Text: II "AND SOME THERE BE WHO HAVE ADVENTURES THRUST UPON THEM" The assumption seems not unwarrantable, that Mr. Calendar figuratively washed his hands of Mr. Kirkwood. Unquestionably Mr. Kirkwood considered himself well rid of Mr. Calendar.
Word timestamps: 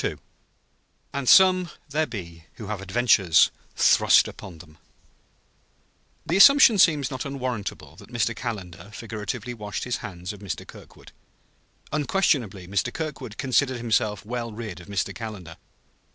II 0.03 0.15
"AND 1.13 1.29
SOME 1.29 1.69
THERE 1.89 2.07
BE 2.07 2.45
WHO 2.53 2.65
HAVE 2.69 2.81
ADVENTURES 2.81 3.51
THRUST 3.75 4.27
UPON 4.27 4.57
THEM" 4.57 4.77
The 6.25 6.37
assumption 6.37 6.79
seems 6.79 7.11
not 7.11 7.23
unwarrantable, 7.23 7.95
that 7.97 8.09
Mr. 8.09 8.35
Calendar 8.35 8.89
figuratively 8.93 9.53
washed 9.53 9.83
his 9.83 9.97
hands 9.97 10.33
of 10.33 10.39
Mr. 10.39 10.65
Kirkwood. 10.65 11.11
Unquestionably 11.91 12.67
Mr. 12.67 12.91
Kirkwood 12.91 13.37
considered 13.37 13.77
himself 13.77 14.25
well 14.25 14.51
rid 14.51 14.79
of 14.81 14.87
Mr. 14.87 15.13
Calendar. 15.13 15.57